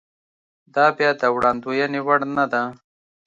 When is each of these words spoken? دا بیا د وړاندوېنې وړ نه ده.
دا 0.75 0.85
بیا 0.97 1.09
د 1.19 1.23
وړاندوېنې 1.35 1.99
وړ 2.07 2.19
نه 2.37 2.45
ده. 2.51 2.63